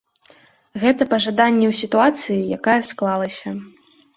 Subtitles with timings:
[0.83, 3.49] Гэта пажаданне ў сітуацыі, якая склалася.